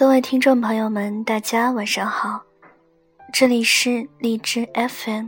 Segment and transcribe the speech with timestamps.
[0.00, 2.40] 各位听众朋友们，大家晚上好，
[3.34, 5.26] 这里是荔枝 FM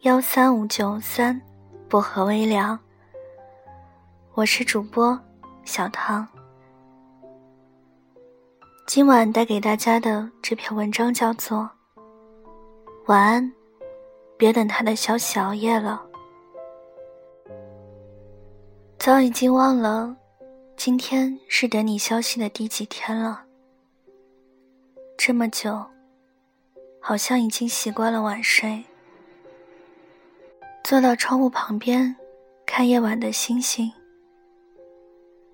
[0.00, 1.40] 幺三五九三
[1.88, 2.78] 薄荷微凉，
[4.34, 5.18] 我是主播
[5.64, 6.28] 小唐。
[8.86, 11.60] 今晚带给大家的这篇文章叫做
[13.06, 13.42] 《晚安》，
[14.36, 16.02] 别等他的消息熬夜了。
[18.98, 20.14] 早已经忘了，
[20.76, 23.44] 今天是等你消息的第几天了。
[25.24, 25.80] 这么久，
[27.00, 28.84] 好像已经习惯了晚睡。
[30.82, 32.16] 坐到窗户旁边，
[32.66, 33.92] 看夜晚的星星，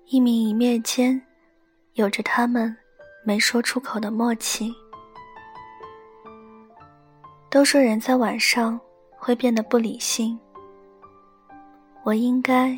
[0.07, 1.21] 一明一灭间，
[1.93, 2.75] 有着他们
[3.23, 4.73] 没说出口的默契。
[7.51, 8.81] 都说人在晚上
[9.19, 10.39] 会变得不理性，
[12.01, 12.75] 我应该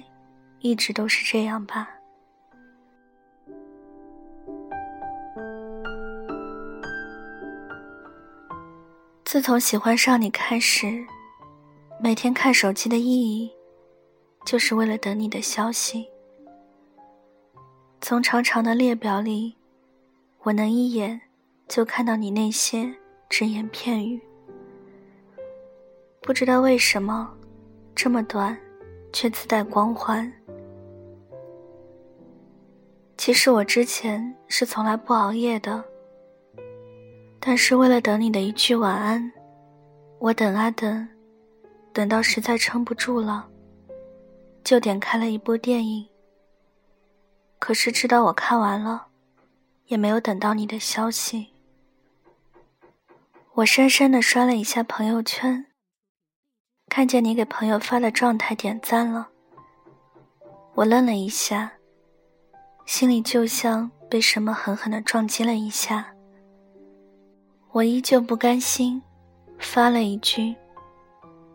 [0.60, 2.01] 一直都是这样吧。
[9.32, 11.06] 自从喜欢上你开始，
[12.02, 13.50] 每天看手机的意义，
[14.46, 16.06] 就是为了等你的消息。
[18.02, 19.56] 从长长的列表里，
[20.40, 21.22] 我能一眼
[21.70, 22.94] 就看到你那些
[23.30, 24.22] 只言片语。
[26.22, 27.34] 不知道为什么，
[27.96, 28.58] 这么短，
[29.14, 30.30] 却自带光环。
[33.18, 35.82] 其实我之前是从来不熬夜的。
[37.44, 39.32] 但是为了等你的一句晚安，
[40.20, 41.10] 我等啊等，
[41.92, 43.50] 等到实在撑不住了，
[44.64, 46.08] 就点开了一部电影。
[47.58, 49.08] 可是直到我看完了，
[49.88, 51.48] 也没有等到你的消息。
[53.56, 55.66] 我深深的刷了一下朋友圈，
[56.90, 59.30] 看见你给朋友发的状态点赞了，
[60.76, 61.72] 我愣了一下，
[62.86, 66.11] 心里就像被什么狠狠的撞击了一下。
[67.74, 69.02] 我依旧不甘心，
[69.58, 70.54] 发了一句：“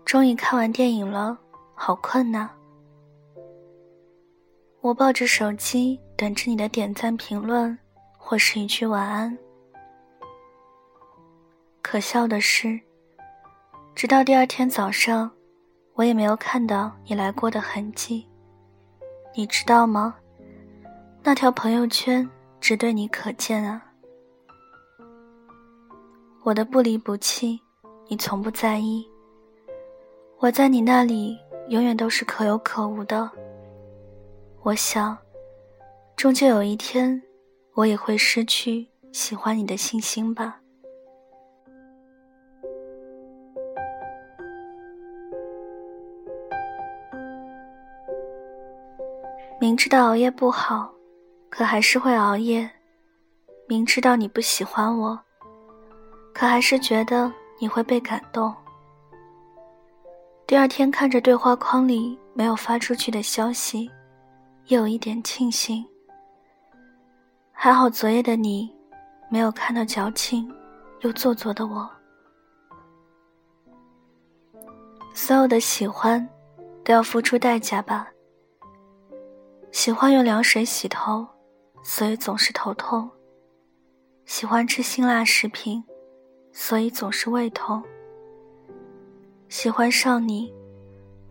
[0.02, 1.36] 终于看完电影了，
[1.74, 2.50] 好困呐。”
[4.80, 7.78] 我抱着手机等着你的点赞、评论，
[8.16, 9.36] 或是一句晚安。
[11.82, 12.80] 可笑的是，
[13.94, 15.30] 直到第二天早上，
[15.92, 18.26] 我也没有看到你来过的痕迹。
[19.34, 20.16] 你知道吗？
[21.22, 22.26] 那条朋友圈
[22.58, 23.82] 只对你可见啊。
[26.46, 27.60] 我的不离不弃，
[28.06, 29.04] 你从不在意。
[30.38, 31.36] 我在你那里
[31.70, 33.28] 永远都是可有可无的。
[34.62, 35.18] 我想，
[36.14, 37.20] 终究有一天，
[37.74, 40.60] 我也会失去喜欢你的信心吧。
[49.60, 50.94] 明知道熬夜不好，
[51.50, 52.70] 可还是会熬夜。
[53.66, 55.25] 明知道你不喜欢我。
[56.36, 58.54] 可还是觉得你会被感动。
[60.46, 63.90] 第二天看着对话框里没有发出去的消息，
[64.66, 65.82] 又有一点庆幸。
[67.52, 68.70] 还好昨夜的你，
[69.30, 70.54] 没有看到矫情
[71.00, 71.90] 又做作的我。
[75.14, 76.28] 所有的喜欢，
[76.84, 78.08] 都要付出代价吧。
[79.72, 81.26] 喜欢用凉水洗头，
[81.82, 83.10] 所以总是头痛。
[84.26, 85.82] 喜欢吃辛辣食品。
[86.58, 87.82] 所以总是胃痛。
[89.50, 90.50] 喜欢上你，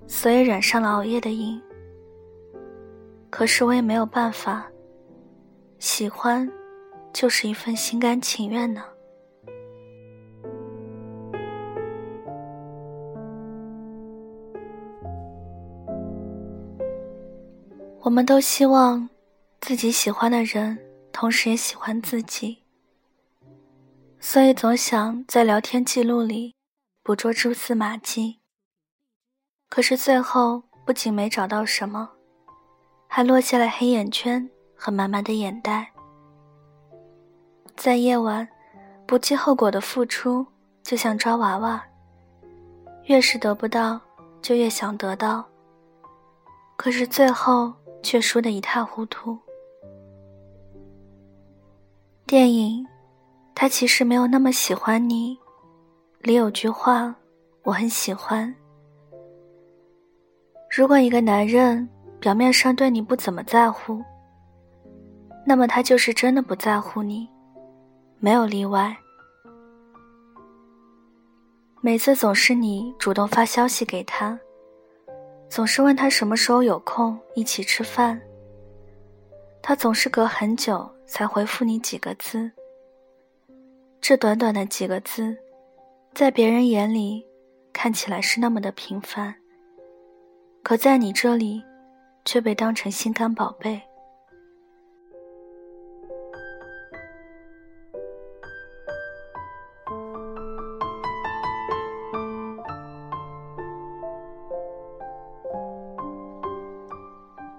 [0.05, 1.59] 所以染上了熬夜的瘾。
[3.31, 4.67] 可是我也没有办法。
[5.79, 6.47] 喜欢，
[7.11, 8.83] 就是一份心甘情愿呢。
[17.99, 19.09] 我们都希望，
[19.59, 20.77] 自己喜欢的人，
[21.11, 22.64] 同时也喜欢自己。
[24.27, 26.55] 所以总想在聊天记录里
[27.03, 28.39] 捕捉蛛丝马迹，
[29.69, 32.09] 可是最后不仅没找到什么，
[33.07, 35.93] 还落下了黑眼圈和满满的眼袋。
[37.77, 38.47] 在夜晚，
[39.05, 40.43] 不计后果的付出
[40.81, 41.85] 就像抓娃娃，
[43.03, 44.01] 越是得不到
[44.41, 45.45] 就越想得到，
[46.75, 49.37] 可是最后却输得一塌糊涂。
[52.25, 52.83] 电影。
[53.55, 55.39] 他其实没有那么喜欢你，
[56.19, 57.15] 里有句话
[57.63, 58.53] 我很喜欢。
[60.69, 61.87] 如果一个男人
[62.19, 64.03] 表面上对你不怎么在乎，
[65.47, 67.29] 那么他就是真的不在乎你，
[68.19, 68.95] 没有例外。
[71.79, 74.37] 每次总是你主动发消息给他，
[75.47, 78.19] 总是问他什么时候有空一起吃饭，
[79.61, 82.51] 他总是隔很久才回复你几个字。
[84.01, 85.35] 这短短的几个字，
[86.13, 87.25] 在别人眼里
[87.73, 89.33] 看起来是那么的平凡，
[90.61, 91.63] 可在你这里，
[92.23, 93.81] 却被当成心肝宝贝。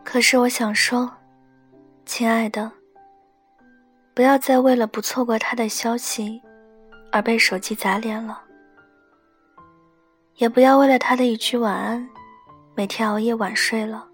[0.05, 1.13] 可是我想说，
[2.07, 2.73] 亲爱的，
[4.17, 6.41] 不要再为了不错过他的消息
[7.13, 8.43] 而被手机砸脸了，
[10.37, 12.09] 也不要为了他的一句晚安，
[12.75, 14.09] 每天熬夜晚睡了，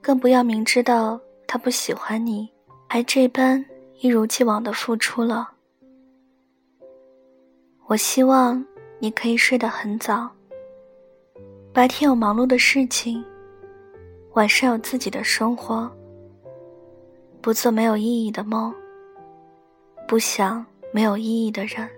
[0.00, 2.48] 更不要明知道他不喜欢你，
[2.88, 3.62] 还这般
[3.98, 5.50] 一如既往的付出了。
[7.88, 8.64] 我希望
[9.00, 10.30] 你可以睡得很早，
[11.72, 13.24] 白天有忙碌的事情。
[14.34, 15.90] 晚上有自己的生活，
[17.42, 18.72] 不做没有意义的梦，
[20.06, 21.90] 不想没有意义的人。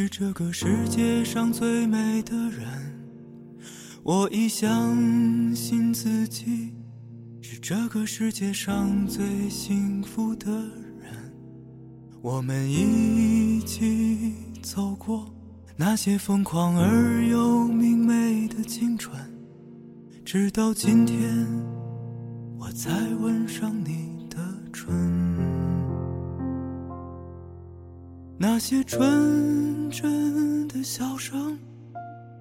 [0.00, 2.68] 是这个世界上最美的人，
[4.04, 4.96] 我已相
[5.52, 6.72] 信自己
[7.42, 10.52] 是这个世界上最幸福的
[11.00, 11.32] 人。
[12.22, 15.34] 我们一起走过
[15.76, 19.20] 那些疯狂而又明媚的青春，
[20.24, 21.44] 直到今天，
[22.56, 24.38] 我才吻上你的
[24.72, 24.94] 唇。
[28.40, 31.58] 那些春真的笑声，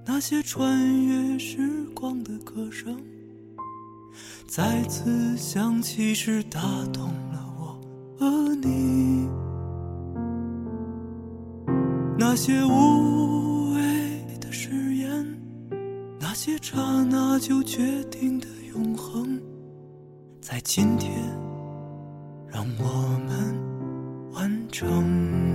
[0.06, 1.58] 那些穿越时
[1.94, 3.02] 光的歌声，
[4.48, 6.60] 再次响起时打
[6.92, 7.80] 动了我
[8.20, 9.28] 和你。
[12.20, 13.80] 那些无谓
[14.42, 15.26] 的誓言，
[16.20, 19.40] 那些刹那就决定的永恒，
[20.42, 21.12] 在今天
[22.48, 25.47] 让我们完成。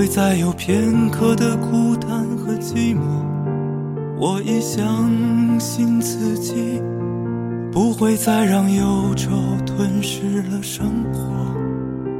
[0.00, 3.02] 会再有片刻的孤单和寂寞，
[4.16, 6.80] 我已相信自己
[7.70, 9.28] 不会再让忧愁
[9.66, 11.20] 吞噬了生活。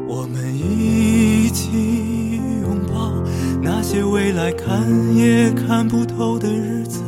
[0.06, 3.14] 我们一起拥抱
[3.62, 7.00] 那些未来看也看不透的日子，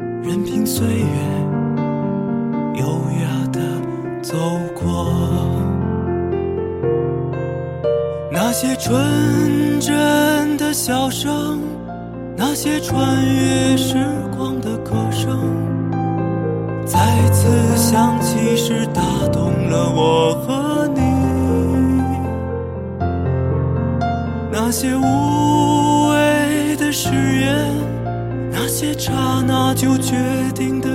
[0.00, 1.06] 任凭岁月
[2.80, 2.86] 优
[3.20, 3.60] 雅的
[4.20, 4.34] 走
[8.58, 11.60] 那些纯真的笑声，
[12.34, 14.02] 那些穿越时
[14.34, 15.38] 光的歌声，
[16.86, 16.98] 再
[17.32, 21.02] 次响起时打动了我和你。
[24.50, 27.74] 那些无谓的誓言，
[28.50, 29.12] 那些刹
[29.46, 30.16] 那就决
[30.54, 30.85] 定的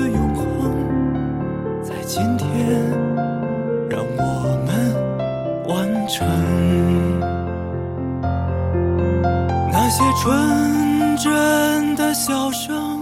[10.21, 13.01] 纯真的笑声，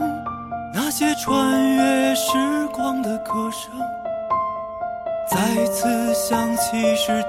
[0.73, 2.31] 那些穿越时
[2.71, 3.73] 光的歌声，
[5.29, 7.21] 再次响起时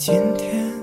[0.00, 0.79] 今天。